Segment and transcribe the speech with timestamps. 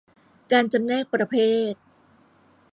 [0.51, 1.35] การจำแนกประเภ
[1.71, 1.73] ท